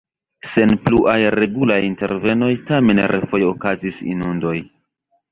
Sen 0.51 0.71
pluaj 0.85 1.17
regulaj 1.35 1.75
intervenoj 1.87 2.49
tamen 2.69 3.01
refoje 3.11 3.45
okazis 3.49 4.01
inundoj. 4.15 4.55